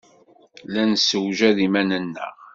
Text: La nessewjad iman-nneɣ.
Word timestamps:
La 0.71 0.83
nessewjad 0.89 1.57
iman-nneɣ. 1.65 2.33